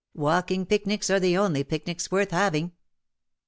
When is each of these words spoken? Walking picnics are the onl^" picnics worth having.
Walking 0.15 0.65
picnics 0.65 1.11
are 1.11 1.19
the 1.19 1.35
onl^" 1.35 1.67
picnics 1.67 2.09
worth 2.09 2.31
having. 2.31 2.71